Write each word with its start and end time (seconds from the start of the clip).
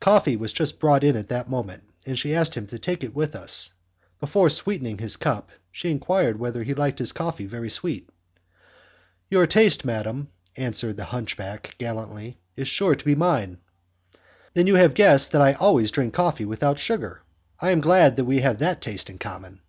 Coffee 0.00 0.36
was 0.36 0.52
just 0.52 0.78
brought 0.78 1.02
in 1.02 1.16
at 1.16 1.30
that 1.30 1.48
moment, 1.48 1.84
and 2.04 2.18
she 2.18 2.34
asked 2.34 2.54
him 2.54 2.66
to 2.66 2.78
take 2.78 3.02
it 3.02 3.14
with 3.16 3.34
us. 3.34 3.72
Before 4.20 4.50
sweetening 4.50 4.98
his 4.98 5.16
cup, 5.16 5.48
she 5.70 5.90
enquired 5.90 6.38
whether 6.38 6.62
he 6.62 6.74
liked 6.74 6.98
his 6.98 7.10
coffee 7.10 7.46
very 7.46 7.70
sweet. 7.70 8.10
"Your 9.30 9.46
taste, 9.46 9.82
madam," 9.82 10.28
answered 10.58 10.98
the 10.98 11.06
hunchback, 11.06 11.74
gallantly, 11.78 12.38
"is 12.54 12.68
sure 12.68 12.94
to 12.94 13.04
be 13.06 13.14
mine." 13.14 13.60
"Then 14.52 14.66
you 14.66 14.74
have 14.74 14.92
guessed 14.92 15.32
that 15.32 15.40
I 15.40 15.54
always 15.54 15.90
drink 15.90 16.12
coffee 16.12 16.44
without 16.44 16.78
sugar. 16.78 17.22
I 17.58 17.70
am 17.70 17.80
glad 17.80 18.20
we 18.20 18.40
have 18.40 18.58
that 18.58 18.82
taste 18.82 19.08
in 19.08 19.16
common." 19.16 19.62